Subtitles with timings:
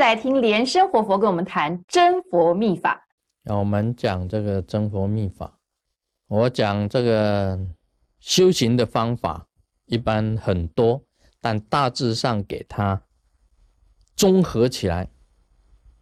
[0.00, 3.06] 来听莲生活佛跟我们谈真佛秘法。
[3.42, 5.58] 那我们讲这个真佛秘法，
[6.26, 7.58] 我讲这个
[8.18, 9.46] 修行的方法
[9.84, 11.04] 一般很多，
[11.38, 13.02] 但大致上给它
[14.16, 15.10] 综合起来，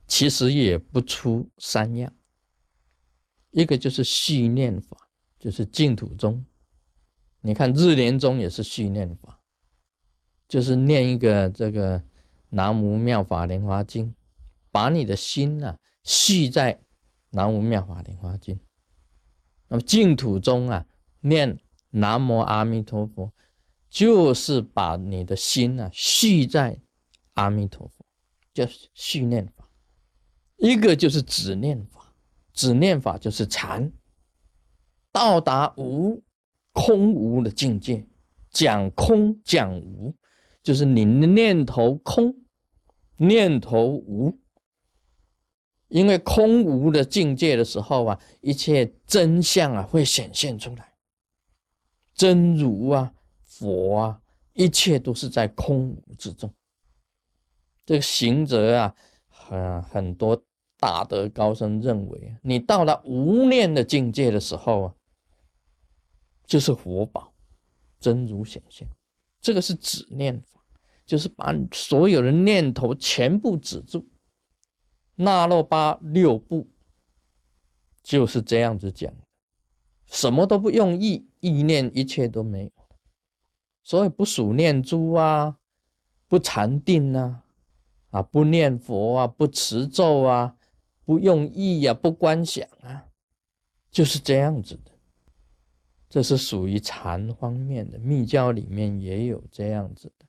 [0.07, 2.13] 其实也不出三样。
[3.51, 4.97] 一个就是续念法，
[5.41, 6.45] 就是净土宗。
[7.41, 9.41] 你看日莲宗也是续念法，
[10.47, 12.01] 就是念一个这个。
[12.51, 14.15] 南无妙法莲华经，
[14.71, 16.81] 把你的心啊系在
[17.31, 18.59] 南无妙法莲华经。
[19.69, 20.87] 那么净土中啊，
[21.21, 21.59] 念
[21.91, 23.33] 南无阿弥陀佛，
[23.91, 26.81] 就是把你的心啊系在
[27.35, 28.05] 阿弥陀佛，
[28.55, 29.69] 叫续念法。
[30.57, 32.15] 一个就是止念法，
[32.53, 33.93] 止念法就是禅，
[35.13, 36.23] 到达无
[36.73, 38.07] 空无的境界，
[38.51, 40.15] 讲空讲无。
[40.69, 42.45] 就是你的念头空，
[43.17, 44.39] 念头无，
[45.89, 50.93] 因为空无的境界的时候啊，一切真相啊会显现出来，
[52.13, 54.21] 真如啊、佛啊，
[54.53, 56.53] 一切都是在空无之中。
[57.87, 58.95] 这个行者啊，
[59.27, 60.45] 很很多
[60.79, 64.95] 大德高僧认为，你到了无念的境界的时候啊，
[66.45, 67.33] 就是佛宝
[67.99, 68.87] 真如显现。
[69.41, 70.58] 这个是止念法，
[71.09, 74.07] 就是把所有的念头全部止住。
[75.15, 76.69] 那洛巴六部
[78.03, 79.11] 就是这样子讲，
[80.05, 82.71] 什么都不用意，意念一切都没有。
[83.83, 85.57] 所以不数念珠啊，
[86.29, 87.43] 不禅定啊，
[88.11, 90.55] 啊不念佛啊，不持咒啊，
[91.07, 93.07] 不用意啊，不观想啊，
[93.91, 94.93] 就是这样子的。
[96.11, 100.27] 这是属于禅方面的密教里面也有这样子的，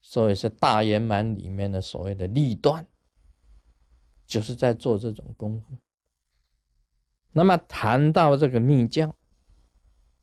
[0.00, 2.86] 所以是大圆满里面的所谓的立断，
[4.26, 5.76] 就是在做这种功夫。
[7.32, 9.14] 那么谈到这个密教，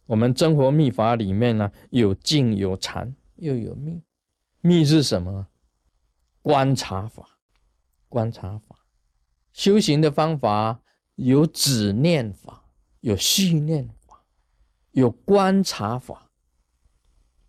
[0.05, 4.01] 我们真佛密法里面呢，有静有禅又有密。
[4.61, 5.47] 密是什么？
[6.41, 7.39] 观察法，
[8.09, 8.85] 观察法。
[9.53, 10.81] 修行的方法
[11.16, 12.66] 有止念法，
[12.99, 14.23] 有续念法。
[14.91, 16.31] 有观察法，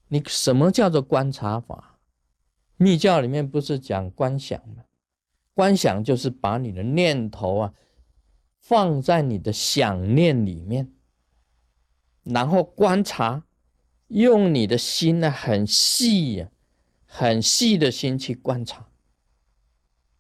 [0.09, 1.98] 你什么叫做观察法？
[2.79, 4.85] 密教里面不是讲观想吗？
[5.53, 7.75] 观想就是把你的念头啊
[8.61, 10.93] 放在你的想念里面，
[12.23, 13.45] 然后观察，
[14.07, 16.51] 用你的心呢很细呀、
[17.05, 18.89] 很细的心去观察。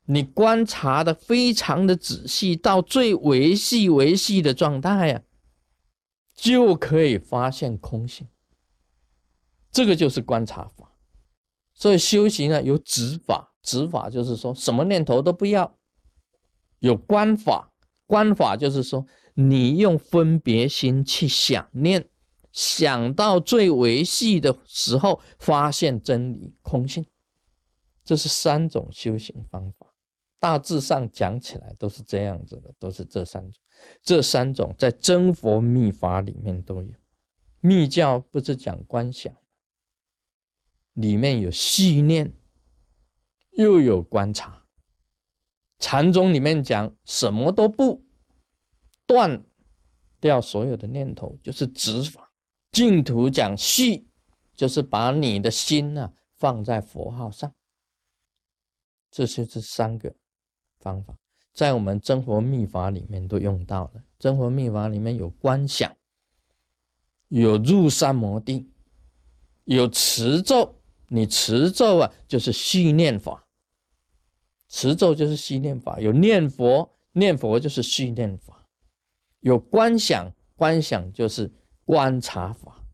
[0.06, 5.22] 你观察的非常的仔细，到最维细、维细的状态呀。
[6.34, 8.28] 就可以发现空性，
[9.72, 10.88] 这个就是观察法。
[11.78, 15.65] 所以修行呢，有止法，止法就是说什么念头都不要；
[16.81, 17.72] 有观法，
[18.05, 22.09] 观法就是说你用分别心去想念，
[22.50, 27.06] 想到最维系的时候，发现真理空性。
[28.05, 29.87] 这是三种修行方法。
[30.41, 33.60] 大致上讲起来都是这样子的，都是这三种，
[34.03, 36.91] 这三种在真佛密法里面都有。
[37.60, 39.33] 密教不是讲观想，
[40.98, 42.32] 里面有细念，
[43.53, 44.66] 又有观察。
[45.78, 48.04] 禅宗里面讲什么都不
[49.06, 49.44] 断
[50.19, 52.32] 掉所有的念头，就是止法。
[52.72, 54.09] 净土讲细，
[54.56, 57.54] 就是把你的心呢放在佛号上。
[59.10, 60.15] 这就是三个。
[60.80, 61.16] 方法
[61.53, 64.04] 在我们真佛密法里面都用到了。
[64.16, 65.97] 真佛密法里面有观想，
[67.26, 68.70] 有入三摩地，
[69.65, 70.78] 有持咒。
[71.08, 73.46] 你持咒啊，就是续念法。
[74.69, 75.98] 持咒就是续念法。
[75.98, 78.66] 有念佛，念佛就是续念法。
[79.41, 81.52] 有观想，观想就是
[81.84, 82.84] 观察法。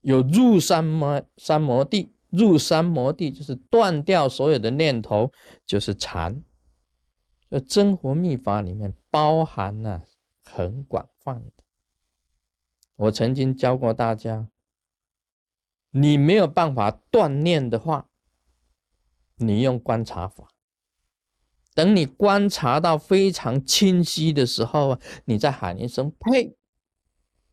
[0.00, 5.32] 有入三摩三摩地，入三摩地就是断掉所有的念头，
[5.66, 6.42] 就是禅。
[7.50, 10.04] 这真活秘法里面包含了
[10.44, 11.64] 很广泛的。
[12.94, 14.48] 我曾经教过大家，
[15.90, 18.08] 你没有办法断念的话，
[19.36, 20.48] 你用观察法。
[21.74, 26.56] 等你观察到非常清晰的时候啊，你再喊一声“呸”，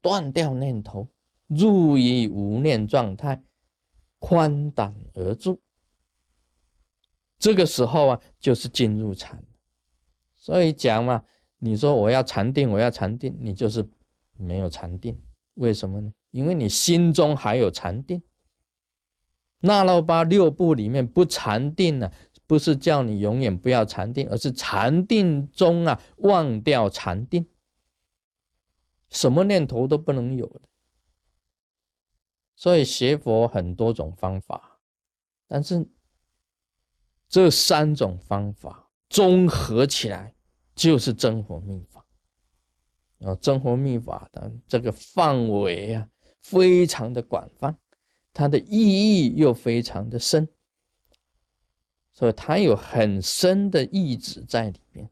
[0.02, 1.08] 断掉念头，
[1.48, 3.44] 入于无念状态，
[4.20, 5.62] 宽胆而住。
[7.38, 9.44] 这个时候啊，就是进入禅。
[10.36, 11.24] 所以讲嘛，
[11.60, 13.88] 你说我要禅定，我要禅定，你就是
[14.36, 15.22] 没有禅定。
[15.54, 16.12] 为什么呢？
[16.32, 18.22] 因为你心中还有禅定。
[19.60, 22.12] 那罗巴六部里面不禅定呢，
[22.46, 27.48] 不是叫你永远不要禅定，而是禅定中啊忘掉禅定，
[29.10, 30.62] 什么念头都不能有的。
[32.56, 34.80] 所以学佛很多种方法，
[35.48, 35.88] 但是
[37.28, 40.36] 这三种方法综合起来
[40.76, 42.06] 就是真佛密法。
[43.22, 46.08] 啊，真佛密法的这个范围啊，
[46.50, 47.78] 非常的广泛，
[48.34, 50.48] 它的意义又非常的深，
[52.14, 55.10] 所以它有很深的意旨在里面。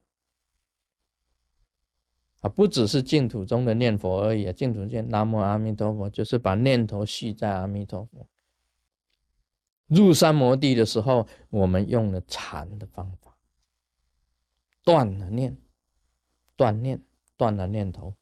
[2.42, 8.28] 啊，不只是净土中的念佛而已啊，净土念南无阿弥陀佛，就是把念头系在阿弥陀佛。
[9.88, 13.36] 入三摩地的时候，我们用了禅的方法，
[14.84, 15.58] 断了念，
[16.56, 17.02] 断念。
[17.38, 18.16] 断了念头，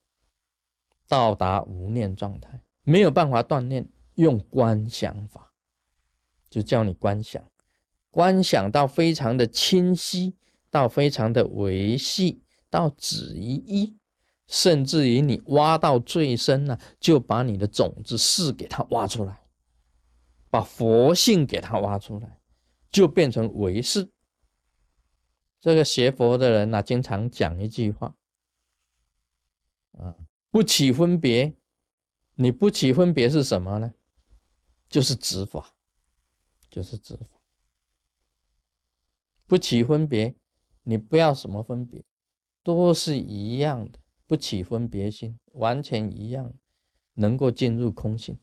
[1.07, 5.53] 到达无念状态，没有办法锻炼，用观想法，
[6.49, 7.43] 就叫你观想，
[8.11, 10.35] 观想到非常的清晰，
[10.69, 13.97] 到非常的维系，到止于一，
[14.47, 19.41] 甚至于你挖到最深呢，就把你的种子是给它挖出来，
[20.49, 22.39] 把佛性给它挖出来，
[22.91, 24.09] 就变成唯识。
[25.61, 28.13] 这个学佛的人呢，经常讲一句话。
[29.93, 30.15] 啊，
[30.49, 31.55] 不起分别，
[32.35, 33.93] 你不起分别是什么呢？
[34.89, 35.73] 就是执法，
[36.69, 37.25] 就是执法。
[39.47, 40.35] 不起分别，
[40.83, 42.03] 你不要什么分别，
[42.63, 46.53] 都是一样的，不起分别心，完全一样，
[47.13, 48.39] 能够进入空性。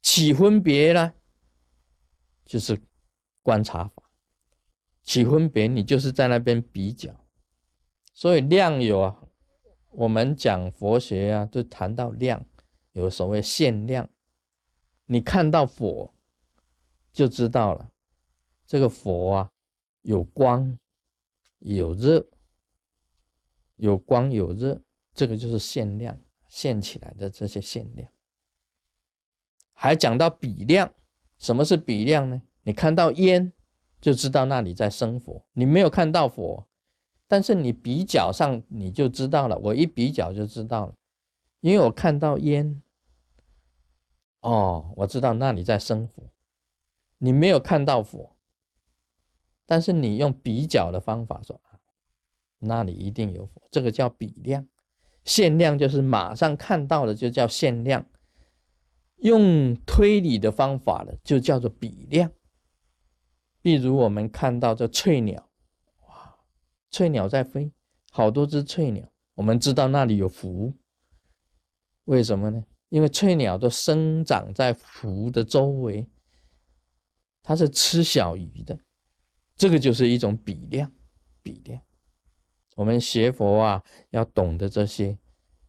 [0.00, 1.12] 起分别呢，
[2.46, 2.80] 就是
[3.42, 4.02] 观察法。
[5.02, 7.26] 起分别，你就是在那边比较，
[8.14, 9.27] 所以量有啊。
[9.90, 12.44] 我们讲佛学啊，就谈到量，
[12.92, 14.08] 有所谓限量。
[15.06, 16.12] 你看到火，
[17.12, 17.90] 就知道了，
[18.66, 19.50] 这个佛啊，
[20.02, 20.78] 有光，
[21.60, 22.26] 有热，
[23.76, 24.80] 有光有热，
[25.14, 26.18] 这个就是限量，
[26.48, 28.08] 限起来的这些限量。
[29.72, 30.92] 还讲到比量，
[31.38, 32.42] 什么是比量呢？
[32.62, 33.52] 你看到烟，
[34.00, 36.66] 就知道那里在生火；你没有看到火。
[37.30, 40.94] 但是你比较上你就知道了，我一比较就知道了，
[41.60, 42.82] 因为我看到烟，
[44.40, 46.22] 哦，我知道那里在生火，
[47.18, 48.34] 你没有看到火，
[49.66, 51.60] 但是你用比较的方法说，
[52.60, 54.66] 那里一定有火，这个叫比量，
[55.24, 58.06] 限量就是马上看到的就叫限量，
[59.16, 62.32] 用推理的方法的就叫做比量，
[63.60, 65.47] 例如我们看到这翠鸟。
[66.90, 67.72] 翠鸟在飞，
[68.10, 70.74] 好多只翠鸟，我们知道那里有福。
[72.04, 72.64] 为什么呢？
[72.88, 76.08] 因为翠鸟都生长在湖的周围，
[77.42, 78.78] 它是吃小鱼的。
[79.56, 80.90] 这个就是一种比量，
[81.42, 81.82] 比量。
[82.76, 85.18] 我们学佛啊，要懂得这些。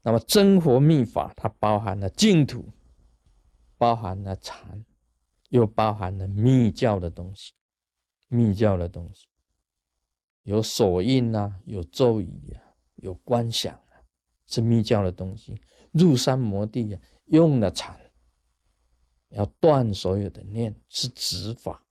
[0.02, 2.72] 那么真佛密法，它包含了净土，
[3.78, 4.86] 包含了禅，
[5.50, 7.52] 又包含了密教的东西，
[8.28, 9.28] 密教的东西。
[10.50, 12.58] 有手印呐，有咒语啊，
[12.96, 14.02] 有观想啊，
[14.48, 15.54] 是密教的东西。
[15.92, 17.96] 入山摩地啊，用了禅，
[19.30, 21.84] 要断所有的念，是止法。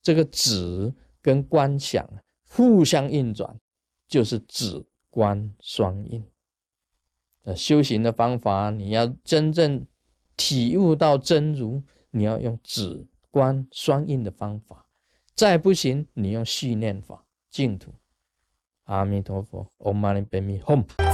[0.00, 2.08] 这个止跟观想
[2.48, 3.60] 互相运转，
[4.06, 6.24] 就是止观双运。
[7.42, 9.84] 呃，修行的方法，你要真正
[10.36, 14.86] 体悟到真如，你要用止观双运的方法。
[15.34, 17.24] 再不行，你用续念法。
[17.52, 17.92] 净土，
[18.84, 21.11] 阿弥陀佛，Om Mani Padme Hum。